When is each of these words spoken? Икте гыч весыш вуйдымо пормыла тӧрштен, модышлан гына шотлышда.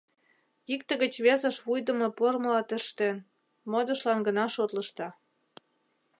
Икте 0.73 0.93
гыч 1.01 1.13
весыш 1.25 1.55
вуйдымо 1.65 2.07
пормыла 2.17 2.61
тӧрштен, 2.69 3.17
модышлан 3.71 4.19
гына 4.27 4.45
шотлышда. 4.55 5.07